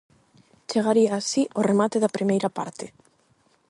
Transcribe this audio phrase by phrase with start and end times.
[0.69, 2.85] Chegaría así o remate da primeira parte.